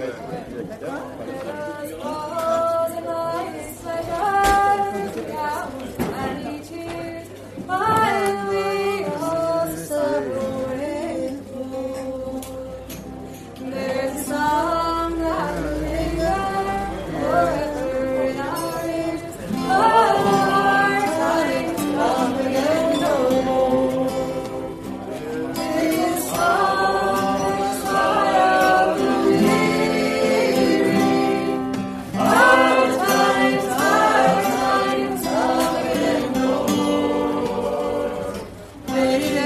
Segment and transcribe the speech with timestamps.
[0.00, 1.29] Amen.
[39.02, 39.39] yeah.